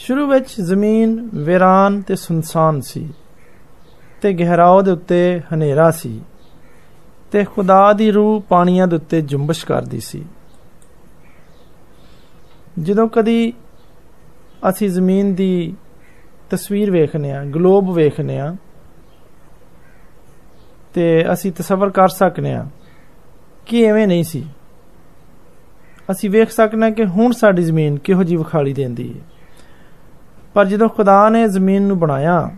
ਸ਼ੁਰੂ 0.07 0.27
ਵਿੱਚ 0.27 0.61
ਜ਼ਮੀਨ, 0.61 1.31
ਵੀਰਾਨ 1.35 2.03
ਤੇ 2.03 2.17
ਸੁਨਸਾਨ 2.17 2.81
ਸੀ 2.81 3.09
ਤੇ 4.23 4.33
ਗਹਿਰਾਓ 4.33 4.83
ਦੇ 4.83 4.91
ਉੱਤੇ 4.91 5.41
ਹਨੇਰਾ 5.55 5.91
ਸੀ 5.91 6.21
ਤੇ 7.33 7.45
ਖੁਦਾ 7.45 7.93
ਦੀ 7.93 8.11
ਰੂਹ 8.11 8.41
ਪਾਣੀਆਂ 8.41 8.87
ਦੇ 8.87 8.97
ਉੱਤੇ 8.97 9.21
ਜੁੰਬਸ਼ 9.21 9.67
ਕਰਦੀ 9.67 10.01
ਸੀ। 10.01 10.25
ਜਦੋਂ 12.79 13.09
ਕਦੀ 13.09 13.53
ਅਸੀਂ 14.69 14.89
ਜ਼ਮੀਨ 14.89 15.35
ਦੀ 15.35 15.77
ਤਸਵੀਰ 16.51 16.91
ਵੇਖਨੇ 16.91 17.33
ਆ 17.33 17.45
ਗਲੋਬ 17.45 17.95
ਵੇਖਨੇ 17.95 18.41
ਆ 18.41 18.57
ਤੇ 20.95 21.33
ਅਸੀਂ 21.33 21.53
ਤਸਵਰ 21.53 21.91
ਕਰ 21.91 22.09
ਸਕਨੇ 22.09 22.55
ਆ 22.55 22.67
ਕਿ 23.67 23.85
ਐਵੇਂ 23.85 24.07
ਨਹੀਂ 24.07 24.25
ਸੀ। 24.25 24.47
ਅਸੀਂ 26.11 26.31
ਵੇਖ 26.31 26.51
ਸਕਨੇ 26.51 26.91
ਕਿ 26.91 27.05
ਹੁਣ 27.05 27.33
ਸਾਡੀ 27.33 27.63
ਜ਼ਮੀਨ 27.63 27.99
ਕਿਹੋ 27.99 28.23
ਜੀ 28.23 28.37
ਵਿਖਾਲੀ 28.37 28.73
ਦਿੰਦੀ 28.73 29.15
ਹੈ। 29.15 29.34
ਪਰ 30.54 30.66
ਜਦੋਂ 30.66 30.90
ਖੁਦਾ 30.90 31.30
ਨੇ 31.30 31.48
ਜ਼ਮੀਨ 31.48 31.84
ਨੂੰ 31.84 32.00
ਬਣਾਇਆ 32.00 32.50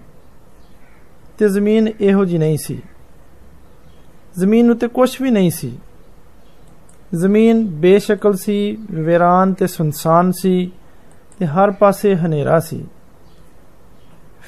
ਤੇ 1.38 1.48
ਜ਼ਮੀਨ 1.50 1.88
ਇਹੋ 2.02 2.26
ਜੀ 2.26 2.38
ਨਹੀਂ 2.38 2.58
ਸੀ 2.58 2.82
ਜ਼ਮੀਨ 4.40 4.72
ਉਤੇ 4.72 4.88
ਕੁਝ 4.88 5.10
ਵੀ 5.22 5.32
ਨਹੀਂ 5.32 5.50
ਸੀ 5.52 5.78
ਜ਼ਮੀਨ 7.16 7.66
ਬੇਸ਼ਕਲ 7.80 8.34
ਸੀ 8.34 8.78
ਵੀਰਾਨ 8.92 9.54
ਤੇ 9.54 9.68
ਸੁਨਸਾਨ 9.68 10.32
ਸੀ 10.32 10.72
ਤੇ 11.40 11.46
ਹਰ 11.46 11.72
ਪਾਸੇ 11.72 12.16
ਹਨੇਰਾ 12.16 12.60
ਸੀ 12.60 12.84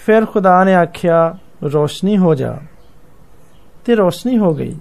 ਫਿਰ 0.06 0.26
ਖੁਦਾ 0.26 0.64
ਨੇ 0.64 0.76
ਆਖਿਆ 0.76 1.38
ਰੋਸ਼ਨੀ 1.64 2.18
ਹੋ 2.18 2.36
ਜਾ 2.36 2.58
ਤੇ 3.86 3.96
ਰੋਸ਼ਨੀ 3.96 4.38
ਹੋ 4.38 4.54
ਗਈ 4.54 4.76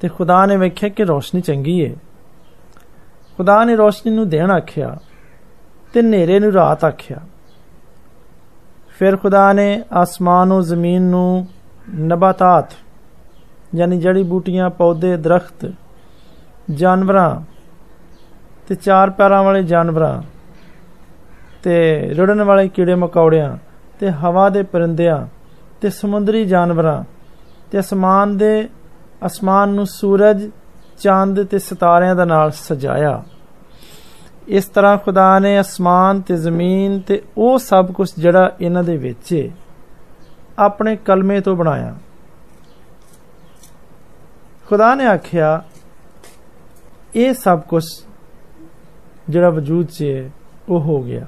ਤੇ 0.00 0.08
ਖੁਦਾ 0.08 0.44
ਨੇ 0.46 0.56
ਵੇਖਿਆ 0.56 0.88
ਕਿ 0.88 1.04
ਰੋਸ਼ਨੀ 1.04 1.40
ਚੰਗੀ 1.40 1.78
ਏ 1.80 1.94
ਖੁਦਾ 3.36 3.64
ਨੇ 3.64 3.76
ਰੋਸ਼ਨੀ 3.76 4.12
ਨੂੰ 4.12 4.28
ਦੇਣ 4.28 4.50
ਆਖਿਆ 4.50 4.96
ਤੇ 5.93 6.01
ਹਨੇਰੇ 6.01 6.39
ਨੂੰ 6.39 6.51
ਰਾਤ 6.51 6.85
ਆਖਿਆ। 6.85 7.17
ਫਿਰ 8.89 9.17
ਖੁਦਾ 9.17 9.51
ਨੇ 9.53 9.83
ਆਸਮਾਨ 9.93 10.47
ਨੂੰ, 10.47 10.61
ਜ਼ਮੀਨ 10.61 11.01
ਨੂੰ 11.01 11.47
ਨਬਾਤਾਤ, 11.99 12.73
ਯਾਨੀ 13.75 13.99
ਜੜੀ 13.99 14.23
ਬੂਟੀਆਂ, 14.23 14.69
ਪੌਦੇ, 14.69 15.15
ਦਰਖਤ, 15.17 15.71
ਜਾਨਵਰਾਂ 16.71 17.41
ਤੇ 18.67 18.75
ਚਾਰ 18.75 19.09
ਪੈਰਾਂ 19.09 19.43
ਵਾਲੇ 19.43 19.63
ਜਾਨਵਰਾਂ 19.63 20.21
ਤੇ 21.63 21.77
ਰੜਨ 22.13 22.43
ਵਾਲੇ 22.43 22.67
ਕੀੜੇ 22.67 22.95
ਮਕੌੜਿਆਂ 22.95 23.57
ਤੇ 23.99 24.09
ਹਵਾ 24.11 24.49
ਦੇ 24.49 24.63
ਪਰਿੰਦਿਆਂ 24.63 25.25
ਤੇ 25.81 25.89
ਸਮੁੰਦਰੀ 25.89 26.45
ਜਾਨਵਰਾਂ 26.45 27.03
ਤੇ 27.71 27.79
ਅਸਮਾਨ 27.79 28.37
ਦੇ, 28.37 28.67
ਅਸਮਾਨ 29.25 29.69
ਨੂੰ 29.69 29.85
ਸੂਰਜ, 29.85 30.49
ਚੰਦ 30.99 31.43
ਤੇ 31.43 31.59
ਸਿਤਾਰਿਆਂ 31.59 32.15
ਦਾ 32.15 32.25
ਨਾਲ 32.25 32.51
ਸਜਾਇਆ। 32.51 33.23
ਇਸ 34.47 34.65
ਤਰ੍ਹਾਂ 34.65 34.97
ਖੁਦਾ 34.97 35.39
ਨੇ 35.39 35.59
ਅਸਮਾਨ 35.59 36.21
ਤੇ 36.21 36.35
ਜ਼ਮੀਨ 36.35 36.99
ਤੇ 36.99 37.21
ਉਹ 37.37 37.59
ਸਭ 37.59 37.91
ਕੁਝ 37.91 38.09
ਜਿਹੜਾ 38.17 38.55
ਇਹਨਾਂ 38.61 38.83
ਦੇ 38.83 38.97
ਵਿੱਚ 38.97 39.33
ਹੈ 39.33 39.49
ਆਪਣੇ 40.59 40.95
ਕਲਮੇ 40.95 41.41
ਤੋਂ 41.41 41.55
ਬਣਾਇਆ। 41.55 41.95
ਖੁਦਾ 44.69 44.95
ਨੇ 44.95 45.05
ਆਖਿਆ, 45.05 45.63
ਇਹ 47.15 47.33
ਸਭ 47.33 47.59
ਕੁਝ 47.59 47.83
ਜਿਹੜਾ 49.29 49.49
ਵਜੂਦ 49.49 49.85
'ਚ 49.85 50.03
ਹੈ 50.03 50.31
ਉਹ 50.69 50.81
ਹੋ 50.81 51.01
ਗਿਆ। 51.01 51.25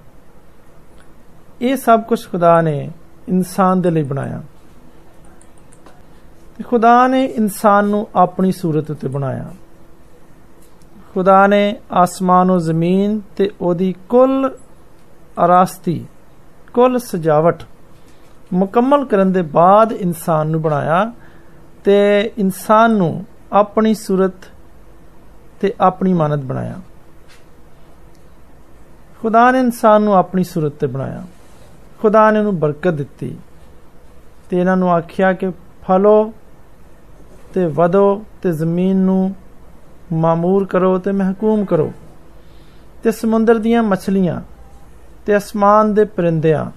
ਇਹ 1.61 1.75
ਸਭ 1.75 2.01
ਕੁਝ 2.01 2.27
ਖੁਦਾ 2.27 2.61
ਨੇ 2.61 2.91
ਇਨਸਾਨ 3.29 3.81
ਦੇ 3.81 3.91
ਲਈ 3.91 4.03
ਬਣਾਇਆ। 4.03 4.43
ਤੇ 6.57 6.63
ਖੁਦਾ 6.63 7.07
ਨੇ 7.07 7.25
ਇਨਸਾਨ 7.25 7.85
ਨੂੰ 7.85 8.07
ਆਪਣੀ 8.15 8.51
ਸੂਰਤ 8.51 8.91
ਉੱਤੇ 8.91 9.07
ਬਣਾਇਆ। 9.07 9.51
ਖੁਦਾ 11.18 11.46
ਨੇ 11.46 11.74
ਆਸਮਾਨ 11.92 12.50
ਉਹ 12.50 12.58
ਜ਼ਮੀਨ 12.58 13.20
ਤੇ 13.36 13.50
ਉਹਦੀ 13.60 13.94
ਕੁੱਲ 14.08 14.50
ਅਰਾਸਤੀ 15.44 16.04
ਕੁੱਲ 16.74 16.98
ਸਜਾਵਟ 16.98 17.62
ਮੁਕੰਮਲ 18.52 19.04
ਕਰਨ 19.04 19.32
ਦੇ 19.32 19.42
ਬਾਅਦ 19.42 19.92
ਇਨਸਾਨ 19.92 20.46
ਨੂੰ 20.46 20.60
ਬਣਾਇਆ 20.62 21.12
ਤੇ 21.84 21.98
ਇਨਸਾਨ 22.38 22.90
ਨੂੰ 22.90 23.24
ਆਪਣੀ 23.52 23.94
ਸੂਰਤ 23.94 24.50
ਤੇ 25.60 25.72
ਆਪਣੀ 25.80 26.12
ਮਾਨਤ 26.12 26.44
ਬਣਾਇਆ 26.44 26.80
ਖੁਦਾ 29.22 29.50
ਨੇ 29.50 29.60
ਇਨਸਾਨ 29.60 30.02
ਨੂੰ 30.02 30.14
ਆਪਣੀ 30.14 30.44
ਸੂਰਤ 30.44 30.72
ਤੇ 30.72 30.86
ਬਣਾਇਆ 30.86 31.24
ਖੁਦਾ 32.00 32.30
ਨੇ 32.30 32.38
ਉਹਨੂੰ 32.38 32.58
ਬਰਕਤ 32.58 32.94
ਦਿੱਤੀ 32.94 33.36
ਤੇ 34.50 34.58
ਇਹਨਾਂ 34.60 34.76
ਨੂੰ 34.76 34.90
ਆਖਿਆ 34.90 35.32
ਕਿ 35.32 35.50
ਫਲੋ 35.82 36.32
ਤੇ 37.54 37.66
ਵਧੋ 37.66 38.24
ਤੇ 38.42 38.52
ਜ਼ਮੀਨ 38.52 38.96
ਨੂੰ 38.96 39.34
ਮਾਮੂਰ 40.12 40.64
ਕਰੋ 40.66 40.98
ਤੇ 40.98 41.12
ਮਹਕੂਮ 41.12 41.64
ਕਰੋ 41.64 41.92
ਤੇ 43.02 43.10
ਸਮੁੰਦਰ 43.10 43.58
ਦੀਆਂ 43.58 43.82
ਮੱਛਲੀਆਂ 43.82 44.40
ਤੇ 45.26 45.36
ਅਸਮਾਨ 45.36 45.94
ਦੇ 45.94 46.04
ਪਰਿੰਦਿਆਂ 46.04 46.70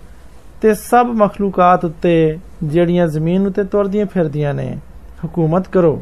ਤੇ 0.62 0.74
ਸਭ 0.74 1.06
ਮਖਲੂਕਾਤ 1.06 1.86
ਉੱਤੇ 1.86 2.40
ਜਿਹੜੀਆਂ 2.64 3.08
ਜ਼ਮੀਨ 3.08 3.48
ਉੱਤੇ 3.48 3.64
ਤੁਰਦੀਆਂ 3.64 4.06
ਫਿਰਦੀਆਂ 4.06 4.54
ਨੇ 4.54 4.78
ਹਕੂਮਤ 5.26 5.68
ਕਰੋ 5.68 6.02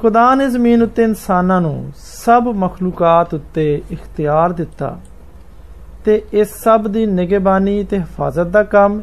ਖੁਦਾ 0.00 0.34
ਨੇ 0.34 0.48
ਜ਼ਮੀਨ 0.48 0.82
ਉੱਤੇ 0.82 1.02
ਇਨਸਾਨਾਂ 1.02 1.60
ਨੂੰ 1.60 1.92
ਸਭ 1.96 2.42
ਮਖਲੂਕਾਤ 2.56 3.34
ਉੱਤੇ 3.34 3.82
ਇਖਤਿਆਰ 3.92 4.52
ਦਿੱਤਾ 4.52 4.98
ਤੇ 6.04 6.22
ਇਸ 6.32 6.48
ਸਭ 6.64 6.86
ਦੀ 6.86 7.06
ਨਿਗਹਿਬਾਨੀ 7.06 7.84
ਤੇ 7.84 7.98
ਹਿਫਾਜ਼ਤ 7.98 8.46
ਦਾ 8.46 8.62
ਕੰਮ 8.62 9.02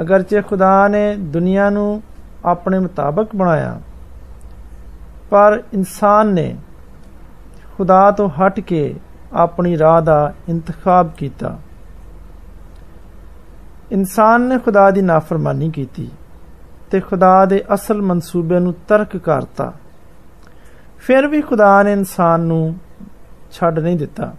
ਅਗਰਚੇ 0.00 0.42
ਖੁਦਾ 0.42 0.88
ਨੇ 0.88 1.16
ਦੁਨੀਆ 1.16 1.70
ਨੂੰ 1.70 2.02
ਆਪਣੇ 2.44 2.78
ਮੁਤਾਬਕ 2.78 3.36
ਬਣਾਇਆ। 3.36 3.80
ਪਰ 5.30 5.62
ਇਨਸਾਨ 5.72 6.26
ਨੇ 6.26 6.56
ਖੁਦਾ 7.76 8.10
ਤੋਂ 8.10 8.28
ਹਟ 8.28 8.60
ਕੇ 8.60 8.94
ਆਪਣੀ 9.32 9.78
ਰਾਹ 9.78 10.02
ਦਾ 10.02 10.34
ਇੰਤਖਾਬ 10.48 11.10
ਕੀਤਾ। 11.12 11.58
ਇਨਸਾਨ 13.92 14.40
ਨੇ 14.40 14.58
ਖੁਦਾ 14.58 14.90
ਦੀ 14.90 15.02
ਨਾਫਰਮਾਨੀ 15.02 15.70
ਕੀਤੀ 15.70 16.10
ਤੇ 16.90 17.00
ਖੁਦਾ 17.00 17.44
ਦੇ 17.44 17.64
ਅਸਲ 17.74 18.02
ਮਨਸੂਬੇ 18.02 18.58
ਨੂੰ 18.58 18.74
ਤਰਕ 18.88 19.16
ਕਰਤਾ। 19.16 19.72
ਫਿਰ 20.98 21.26
ਵੀ 21.26 21.42
ਖੁਦਾ 21.42 21.82
ਨੇ 21.82 21.92
ਇਨਸਾਨ 21.92 22.40
ਨੂੰ 22.40 22.76
ਛੱਡ 23.52 23.78
ਨਹੀਂ 23.78 23.96
ਦਿੱਤਾ। 23.96 24.32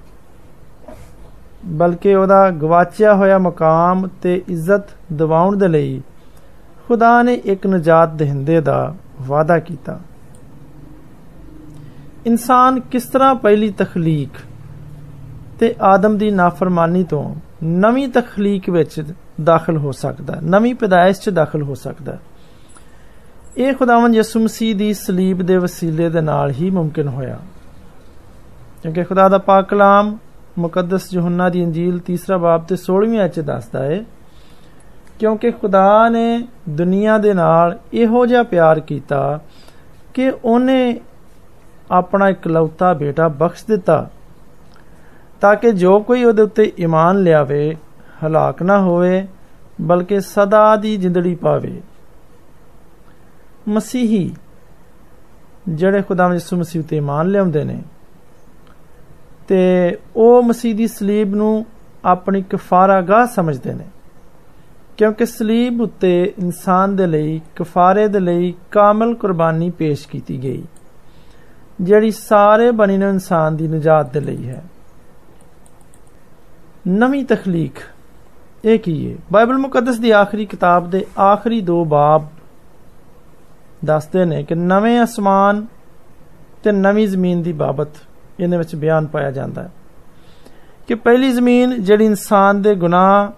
ਬਲਕਿ 1.67 2.15
ਉਹਦਾ 2.15 2.49
ਗਵਾਚਿਆ 2.49 3.15
ਹੋਇਆ 3.15 3.37
ਮਕਾਮ 3.37 4.07
ਤੇ 4.21 4.43
ਇੱਜ਼ਤ 4.47 4.83
ਦਿਵਾਉਣ 5.13 5.57
ਦੇ 5.57 5.67
ਲਈ 5.67 6.01
ਖੁਦਾ 6.87 7.23
ਨੇ 7.23 7.33
ਇੱਕ 7.33 7.67
ਨਜਾਤ 7.67 8.09
ਦੇਹਿੰਦੇ 8.09 8.61
ਦਾ 8.61 8.95
ਵਾਅਦਾ 9.21 9.59
ਕੀਤਾ। 9.59 9.99
ਇਨਸਾਨ 12.25 12.79
ਕਿਸ 12.79 13.03
ਤਰ੍ਹਾਂ 13.03 13.35
ਪਹਿਲੀ 13.35 13.71
ਤਖਲੀਕ 13.71 14.29
ਤੇ 15.59 15.75
ਆਦਮ 15.81 16.17
ਦੀ 16.17 16.31
ਨਾਫਰਮਾਨੀ 16.31 17.03
ਤੋਂ 17.03 17.35
ਨਵੀਂ 17.63 18.09
ਤਖਲੀਕ 18.09 18.69
ਵਿੱਚ 18.69 19.03
ਦਾਖਲ 19.43 19.77
ਹੋ 19.77 19.91
ਸਕਦਾ, 19.91 20.37
ਨਵੀਂ 20.43 20.75
ਪੈਦਾਇਸ਼ 20.75 21.21
'ਚ 21.21 21.29
ਦਾਖਲ 21.29 21.61
ਹੋ 21.61 21.75
ਸਕਦਾ? 21.75 22.17
ਇਹ 23.57 23.73
ਖੁਦਾਵੰਦ 23.73 24.15
ਯਿਸੂ 24.15 24.39
ਮਸੀਹ 24.39 24.75
ਦੀ 24.75 24.93
ਸਲੀਬ 24.93 25.41
ਦੇ 25.41 25.57
ਵਸੀਲੇ 25.57 26.09
ਦੇ 26.09 26.21
ਨਾਲ 26.21 26.51
ਹੀ 26.51 26.69
ਮੁਮਕਿਨ 26.69 27.07
ਹੋਇਆ। 27.07 27.39
ਕਿਉਂਕਿ 28.83 29.03
ਖੁਦਾ 29.03 29.29
ਦਾ 29.29 29.37
ਪਾਕ 29.37 29.69
ਕਲਾਮ 29.69 30.17
ਮੁਕੱਦਸ 30.59 31.13
ਯੋਹੰਨਾ 31.13 31.49
ਦੀ 31.49 31.61
ਇੰਜੀਲ 31.61 31.99
ਤੀਸਰਾ 31.99 32.37
ਬਾਬ 32.37 32.63
ਤੇ 32.63 32.75
16ਵੀਂ 32.75 33.25
ਅਧ 33.25 33.39
ਦੱਸਦਾ 33.39 33.83
ਹੈ 33.83 34.05
ਕਿਉਂਕਿ 35.19 35.51
ਖੁਦਾ 35.51 36.09
ਨੇ 36.09 36.47
ਦੁਨੀਆ 36.69 37.17
ਦੇ 37.17 37.33
ਨਾਲ 37.33 37.79
ਇਹੋ 37.93 38.25
ਜਿਹਾ 38.25 38.43
ਪਿਆਰ 38.43 38.79
ਕੀਤਾ 38.79 39.39
ਕਿ 40.13 40.31
ਉਹਨੇ 40.45 40.99
ਆਪਣਾ 41.91 42.29
ਇਕਲੌਤਾ 42.29 42.93
ਬੇਟਾ 42.93 43.27
ਬਖਸ਼ 43.27 43.65
ਦਿੱਤਾ, 43.67 44.09
ਤਾਂ 45.41 45.55
ਕਿ 45.55 45.71
ਜੋ 45.71 45.99
ਕੋਈ 45.99 46.23
ਉਹਦੇ 46.23 46.41
ਉੱਤੇ 46.41 46.71
ਈਮਾਨ 46.79 47.19
ਲਿਆਵੇ, 47.23 47.75
ਹਲਾਕ 48.25 48.63
ਨਾ 48.63 48.79
ਹੋਵੇ, 48.79 49.27
ਬਲਕਿ 49.81 50.19
ਸਦਾ 50.21 50.75
ਦੀ 50.75 50.97
ਜ਼ਿੰਦਗੀ 50.97 51.35
ਪਾਵੇ। 51.35 51.81
ਮਸੀਹੀ 53.67 54.35
ਜਿਹੜੇ 55.69 56.01
ਖੁਦਾ 56.01 56.33
ਯਿਸੂ 56.33 56.57
ਮਸੀਹ 56.57 56.83
ਤੇ 56.83 56.97
ਈਮਾਨ 56.97 57.27
ਲਿਆਉਂਦੇ 57.27 57.63
ਨੇ 57.63 57.81
ਤੇ 59.48 59.62
ਉਹ 60.16 60.42
ਮਸੀਹ 60.42 60.74
ਦੀ 60.74 60.86
ਸਲੀਬ 60.86 61.34
ਨੂੰ 61.34 61.66
ਆਪਣੀ 62.04 62.42
ਕਫਾਰਾਗਾਹ 62.42 63.26
ਸਮਝਦੇ 63.26 63.72
ਨੇ 63.72 63.84
ਕਿਉਂਕਿ 64.98 65.26
ਸਲੀਬ 65.26 65.80
ਉੱਤੇ 65.80 66.10
ਇਨਸਾਨ 66.38 66.96
ਦੇ 66.96 67.06
ਲਈ 67.06 67.40
ਕਫਾਰੇ 67.56 68.06
ਦੇ 68.08 68.20
ਲਈ 68.20 68.54
ਕਾਮਲ 68.70 69.14
ਕੁਰਬਾਨੀ 69.14 69.70
ਪੇਸ਼ 69.70 70.06
ਕੀਤੀ 70.08 70.42
ਗਈ 70.42 70.62
ਜਿਹੜੀ 71.80 72.10
ਸਾਰੇ 72.10 72.70
ਬਣੀ 72.70 72.98
ਨੂੰ 72.98 73.08
ਇਨਸਾਨ 73.08 73.56
ਦੀ 73.56 73.68
ਨਜਾਤ 73.68 74.12
ਦੇ 74.12 74.20
ਲਈ 74.20 74.48
ਹੈ 74.48 74.62
ਨਵੀਂ 76.88 77.24
ਤਖਲੀਕ 77.24 77.80
ਇਹ 78.64 78.78
ਕੀ 78.78 79.10
ਹੈ 79.10 79.16
ਬਾਈਬਲ 79.32 79.58
ਮੁਕੱਦਸ 79.58 79.98
ਦੀ 79.98 80.10
ਆਖਰੀ 80.10 80.46
ਕਿਤਾਬ 80.46 80.90
ਦੇ 80.90 81.04
ਆਖਰੀ 81.20 81.60
ਦੋ 81.60 81.84
ਬਾਬ 81.84 82.26
ਦੱਸਦੇ 83.84 84.24
ਨੇ 84.24 84.42
ਕਿ 84.42 84.54
ਨਵੇਂ 84.54 85.02
ਅਸਮਾਨ 85.02 85.66
ਤੇ 86.62 86.72
ਨਵੀਂ 86.72 87.06
ਜ਼ਮੀਨ 87.08 87.42
ਦੀ 87.42 87.52
ਬਾਬਤ 87.52 87.96
ਇਹਦੇ 88.40 88.56
ਵਿੱਚ 88.56 88.74
ਬਿਆਨ 88.76 89.06
ਪਾਇਆ 89.06 89.30
ਜਾਂਦਾ 89.30 89.62
ਹੈ 89.62 89.70
ਕਿ 90.88 90.94
ਪਹਿਲੀ 90.94 91.32
ਜ਼ਮੀਨ 91.32 91.82
ਜਿਹੜੀ 91.82 92.04
ਇਨਸਾਨ 92.04 92.62
ਦੇ 92.62 92.74
ਗੁਨਾਹ 92.74 93.30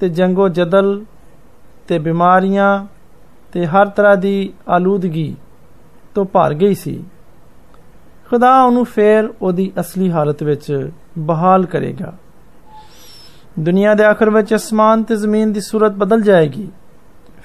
ਤੇ 0.00 0.08
ਜੰਗੋ 0.08 0.48
ਜਦਲ 0.48 1.00
ਤੇ 1.88 1.98
ਬਿਮਾਰੀਆਂ 1.98 2.86
ਤੇ 3.52 3.66
ਹਰ 3.66 3.86
ਤਰ੍ਹਾਂ 3.86 4.16
ਦੀ 4.16 4.52
ਆਲੂਦਗੀ 4.68 5.34
ਤੋਂ 6.14 6.24
ਭਰ 6.24 6.54
ਗਈ 6.54 6.74
ਸੀ 6.74 7.02
ਖੁਦਾ 8.30 8.62
ਉਹਨੂੰ 8.62 8.84
ਫੇਰ 8.84 9.28
ਉਹਦੀ 9.42 9.70
ਅਸਲੀ 9.80 10.10
ਹਾਲਤ 10.10 10.42
ਵਿੱਚ 10.42 10.90
ਬਹਾਲ 11.18 11.66
ਕਰੇਗਾ 11.66 12.12
ਦੁਨੀਆ 13.58 13.94
ਦੇ 13.94 14.04
ਆਖਰ 14.04 14.30
ਵਿੱਚ 14.30 14.54
ਅਸਮਾਨ 14.54 15.02
ਤੇ 15.02 15.16
ਜ਼ਮੀਨ 15.16 15.52
ਦੀ 15.52 15.60
ਸੂਰਤ 15.60 15.92
ਬਦਲ 15.92 16.20
ਜਾਏਗੀ 16.20 16.68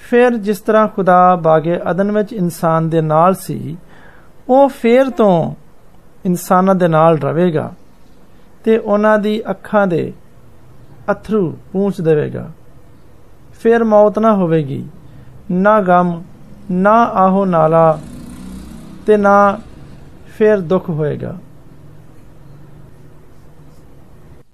ਫਿਰ 0.09 0.37
ਜਿਸ 0.37 0.59
ਤਰ੍ਹਾਂ 0.59 0.87
ਖੁਦਾ 0.87 1.35
ਬਾਗੇ 1.35 1.79
ਅਦਨ 1.91 2.11
ਵਿੱਚ 2.11 2.33
ਇਨਸਾਨ 2.33 2.89
ਦੇ 2.89 3.01
ਨਾਲ 3.01 3.33
ਸੀ 3.35 3.77
ਉਹ 4.49 4.67
ਫੇਰ 4.69 5.09
ਤੋਂ 5.09 5.53
ਇਨਸਾਨਾਂ 6.24 6.74
ਦੇ 6.74 6.88
ਨਾਲ 6.88 7.18
ਰਵੇਗਾ 7.18 7.72
ਤੇ 8.64 8.78
ਉਹਨਾਂ 8.78 9.18
ਦੀ 9.18 9.42
ਅੱਖਾਂ 9.50 9.86
ਦੇ 9.86 10.12
ਅਥਰੂ 11.10 11.56
ਪੂੰਛ 11.72 12.00
ਦੇਵੇਗਾ। 12.00 12.50
ਫਿਰ 13.60 13.84
ਮੌਤ 13.84 14.18
ਨਾ 14.18 14.34
ਹੋਵੇਗੀ, 14.34 14.84
ਨਾ 15.50 15.80
ਗਮ, 15.80 16.22
ਨਾ 16.70 16.92
ਆਹੋ 17.04 17.44
ਨਾਲਾ 17.44 17.98
ਤੇ 19.06 19.16
ਨਾ 19.16 19.58
ਫਿਰ 20.38 20.60
ਦੁੱਖ 20.60 20.90
ਹੋਏਗਾ। 20.90 21.34